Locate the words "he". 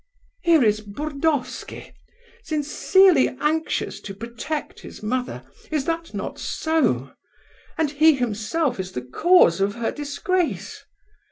7.91-8.15